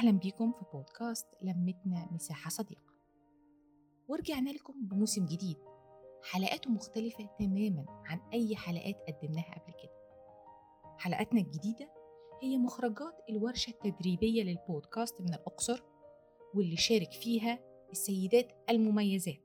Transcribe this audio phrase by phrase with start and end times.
[0.00, 2.92] أهلا بيكم في بودكاست لمتنا مساحة صديقة.
[4.08, 5.56] ورجعنا لكم بموسم جديد.
[6.22, 9.92] حلقاته مختلفة تماما عن أي حلقات قدمناها قبل كده.
[10.98, 11.90] حلقاتنا الجديدة
[12.42, 15.82] هي مخرجات الورشة التدريبية للبودكاست من الأقصر
[16.54, 17.58] واللي شارك فيها
[17.90, 19.44] السيدات المميزات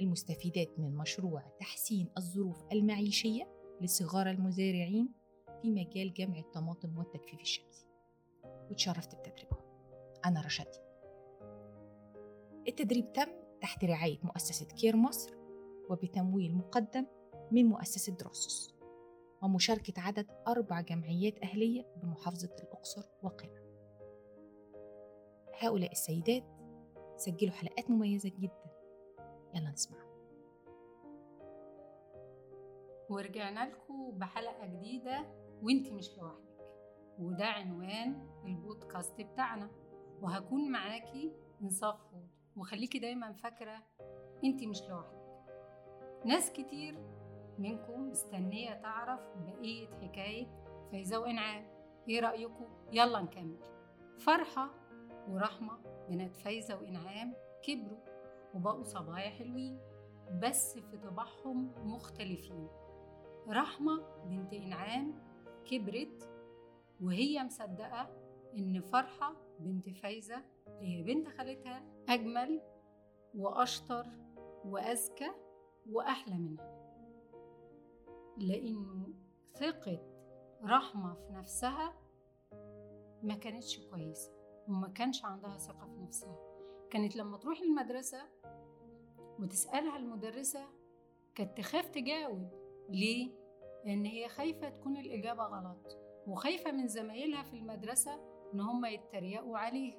[0.00, 3.48] المستفيدات من مشروع تحسين الظروف المعيشية
[3.80, 5.08] لصغار المزارعين
[5.62, 7.86] في مجال جمع الطماطم والتجفيف الشمسي.
[8.70, 9.61] وتشرفت بتدريبهم.
[10.24, 10.80] أنا رشدي.
[12.68, 13.28] التدريب تم
[13.60, 15.36] تحت رعاية مؤسسة كير مصر
[15.90, 17.06] وبتمويل مقدم
[17.50, 18.74] من مؤسسة دروسوس
[19.42, 23.62] ومشاركة عدد أربع جمعيات أهلية بمحافظة الأقصر وقنا.
[25.60, 26.44] هؤلاء السيدات
[27.16, 28.72] سجلوا حلقات مميزة جدا.
[29.54, 29.98] يلا نسمع.
[33.10, 35.26] ورجعنا لكم بحلقة جديدة
[35.62, 36.42] وانت مش لوحدك.
[37.18, 39.70] وده عنوان البودكاست بتاعنا.
[40.22, 43.82] وهكون معاكي انصاف فود وخليكي دايما فاكرة
[44.44, 45.22] انت مش لوحدك.
[46.24, 46.98] ناس كتير
[47.58, 50.46] منكم مستنية تعرف بقية حكاية
[50.92, 51.66] فايزة وإنعام.
[52.08, 53.58] إيه رأيكم؟ يلا نكمل.
[54.18, 54.70] فرحة
[55.28, 57.98] ورحمة بنات فايزة وإنعام كبروا
[58.54, 59.78] وبقوا صبايا حلوين
[60.42, 62.68] بس في طباعهم مختلفين.
[63.48, 65.14] رحمة بنت إنعام
[65.64, 66.28] كبرت
[67.00, 68.21] وهي مصدقة
[68.58, 72.60] إن فرحة بنت فايزة اللي هي بنت خالتها أجمل
[73.34, 74.06] وأشطر
[74.64, 75.30] وأذكى
[75.90, 76.82] وأحلى منها.
[78.36, 79.08] لأنه
[79.54, 80.00] ثقة
[80.64, 81.94] رحمة في نفسها
[83.22, 84.32] ما كانتش كويسة
[84.68, 86.36] وما كانش عندها ثقة في نفسها.
[86.90, 88.22] كانت لما تروح المدرسة
[89.38, 90.66] وتسألها المدرسة
[91.34, 92.50] كانت تخاف تجاوب
[92.88, 93.30] ليه؟
[93.84, 95.98] لأن هي خايفة تكون الإجابة غلط.
[96.26, 99.98] وخايفة من زمايلها في المدرسة إن هم يتريقوا عليها.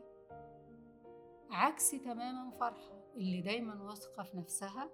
[1.51, 4.89] عكس تماما فرحة اللي دايما واثقة في نفسها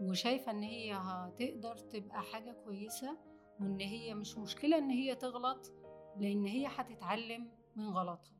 [0.00, 3.16] وشايفة إن هي هتقدر تبقى حاجة كويسة
[3.60, 5.72] وإن هي مش مشكلة إن هي تغلط
[6.16, 8.36] لأن هي هتتعلم من غلطها.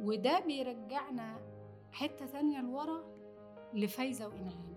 [0.00, 1.40] وده بيرجعنا
[1.92, 3.04] حتة تانية لورا
[3.74, 4.76] لفايزة وإنعام.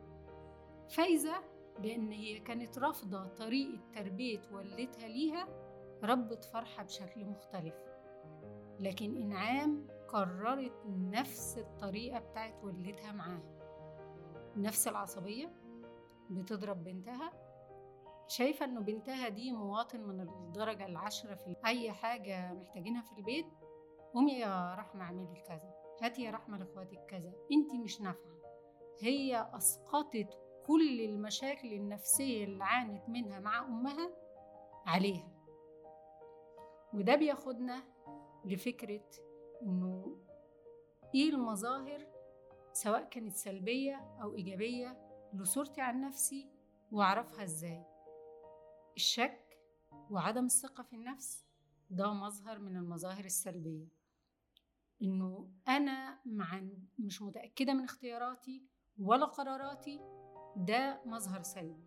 [0.90, 1.34] فايزة
[1.80, 5.48] لأن هي كانت رافضة طريقة تربية والدتها ليها
[6.04, 7.76] ربت فرحة بشكل مختلف.
[8.80, 13.54] لكن إنعام قررت نفس الطريقة بتاعت والدتها معاها.
[14.58, 15.54] نفس العصبية
[16.30, 17.34] بتضرب بنتها.
[18.28, 23.46] شايفة إنه بنتها دي مواطن من الدرجة العشرة في أي حاجة محتاجينها في البيت
[24.14, 25.74] قومي يا رحمة اعملي كذا.
[26.02, 27.34] هاتي يا رحمة لإخواتك كذا.
[27.52, 28.34] إنتي مش نافعة.
[29.00, 34.12] هي أسقطت كل المشاكل النفسية اللي عانت منها مع أمها
[34.86, 35.33] عليها.
[36.94, 37.84] وده بياخدنا
[38.46, 39.04] لفكرة
[39.62, 40.18] إنه
[41.16, 42.08] إيه المظاهر
[42.74, 44.98] سواء كانت سلبية أو إيجابية
[45.34, 46.50] لصورتي عن نفسي
[46.92, 47.86] وأعرفها إزاي.
[48.96, 49.60] الشك
[50.10, 51.46] وعدم الثقة في النفس
[51.90, 53.88] ده مظهر من المظاهر السلبية.
[55.02, 56.62] إنه أنا مع
[57.00, 58.64] مش متأكدة من اختياراتي
[59.00, 60.00] ولا قراراتي
[60.56, 61.86] ده مظهر سلبي.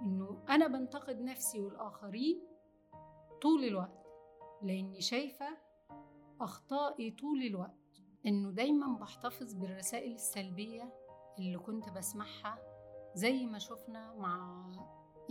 [0.00, 2.46] إنه أنا بنتقد نفسي والآخرين
[3.42, 4.01] طول الوقت
[4.62, 5.46] لأني شايفة
[6.40, 8.02] أخطائي طول الوقت.
[8.26, 10.92] إنه دايما بحتفظ بالرسائل السلبية
[11.38, 12.58] اللي كنت بسمعها
[13.14, 14.66] زي ما شفنا مع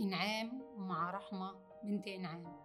[0.00, 1.54] إنعام ومع رحمة
[1.84, 2.56] بنت إنعام.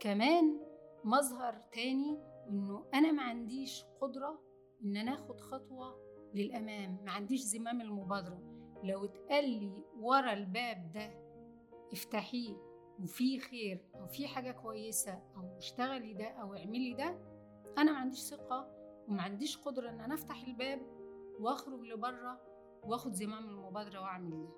[0.00, 0.60] كمان
[1.04, 2.18] مظهر تاني
[2.48, 4.40] إنه أنا ما عنديش قدرة
[4.84, 8.40] إن أنا آخد خطوة للأمام ما عنديش زمام المبادرة.
[8.84, 11.10] لو اتقال لي ورا الباب ده
[11.92, 12.69] افتحيه.
[13.02, 17.18] وفي خير أو في حاجة كويسة أو اشتغلي ده أو اعملي ده
[17.78, 18.68] أنا ما عنديش ثقة
[19.08, 20.80] وما عنديش قدرة إن أنا أفتح الباب
[21.40, 22.40] وأخرج لبره
[22.84, 24.48] وأخد زمام المبادرة وأعمل ده.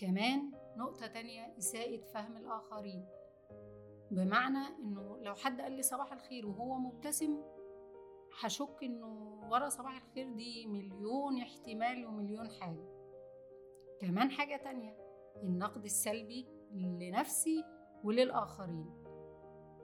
[0.00, 3.06] كمان نقطة تانية إساءة فهم الآخرين.
[4.10, 7.42] بمعنى إنه لو حد قال لي صباح الخير وهو مبتسم
[8.40, 12.88] هشك إنه ورا صباح الخير دي مليون احتمال ومليون حاجة.
[14.00, 14.96] كمان حاجة تانية
[15.42, 17.64] النقد السلبي لنفسي
[18.04, 19.04] وللآخرين.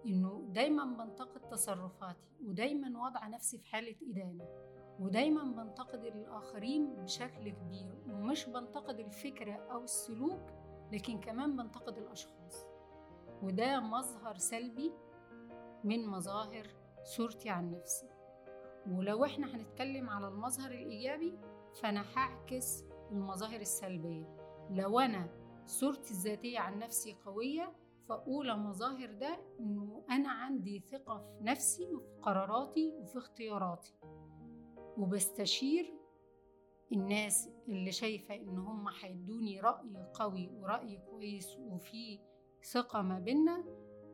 [0.06, 4.48] إنه دايما بنتقد تصرفاتي ودايما وضع نفسي في حالة إدانة
[5.00, 10.50] ودايما بنتقد الآخرين بشكل كبير ومش بنتقد الفكرة أو السلوك
[10.92, 12.66] لكن كمان بنتقد الأشخاص.
[13.42, 14.92] وده مظهر سلبي
[15.84, 16.66] من مظاهر
[17.04, 18.08] صورتي عن نفسي.
[18.90, 21.38] ولو إحنا هنتكلم على المظهر الإيجابي
[21.82, 24.36] فأنا هعكس المظاهر السلبية.
[24.70, 25.28] لو أنا
[25.70, 27.72] صورتي الذاتية عن نفسي قوية
[28.10, 33.94] أولى مظاهر ده إنه أنا عندي ثقة في نفسي وفي قراراتي وفي اختياراتي.
[34.96, 35.94] وبستشير
[36.92, 42.18] الناس اللي شايفة إن هم هيدوني رأي قوي ورأي كويس وفي
[42.72, 43.64] ثقة ما بينا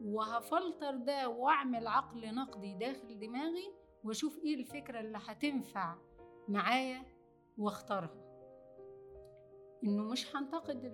[0.03, 3.73] وهفلتر ده وأعمل عقل نقدي داخل دماغي
[4.05, 5.97] وأشوف إيه الفكرة اللي هتنفع
[6.49, 7.03] معايا
[7.58, 8.25] وأختارها.
[9.86, 10.84] إنه مش هنتقد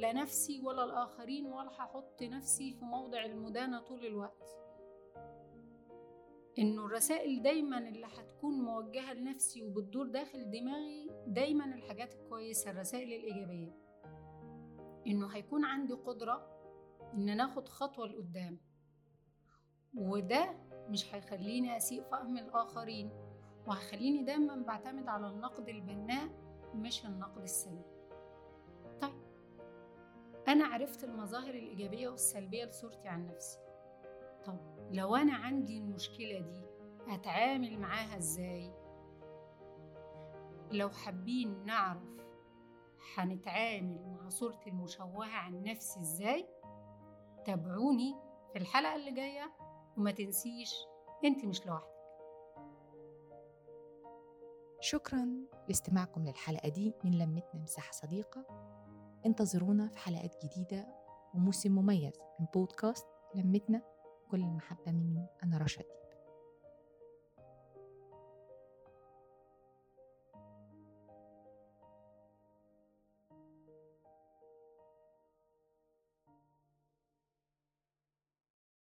[0.00, 4.58] لا نفسي ولا الآخرين ولا هحط نفسي في موضع المدانة طول الوقت.
[6.58, 13.72] إنه الرسائل دايما اللي هتكون موجهة لنفسي وبتدور داخل دماغي دايما الحاجات الكويسة الرسائل الإيجابية.
[15.06, 16.46] إنه هيكون عندي قدرة
[17.14, 18.58] إن ناخد خطوة لقدام.
[19.94, 20.56] وده
[20.88, 23.10] مش هيخليني أسيء فهم الآخرين
[23.66, 26.28] وهيخليني دايما بعتمد على النقد البناء
[26.74, 27.95] مش النقد السلبي.
[29.00, 29.14] طيب
[30.48, 33.58] أنا عرفت المظاهر الإيجابية والسلبية لصورتي عن نفسي
[34.44, 34.58] طب
[34.90, 36.62] لو أنا عندي المشكلة دي
[37.14, 38.72] أتعامل معاها إزاي؟
[40.72, 42.02] لو حابين نعرف
[43.16, 46.46] هنتعامل مع صورتي المشوهة عن نفسي إزاي؟
[47.44, 48.14] تابعوني
[48.52, 49.52] في الحلقة اللي جاية
[49.96, 50.74] وما تنسيش
[51.24, 51.96] أنت مش لوحدك
[54.80, 55.28] شكرا
[55.68, 58.65] لاستماعكم للحلقة دي من لمتنا مساحة صديقة
[59.26, 60.86] انتظرونا في حلقات جديدة
[61.34, 63.82] وموسم مميز من بودكاست لمتنا
[64.30, 66.05] كل المحبة مني أنا رشدي.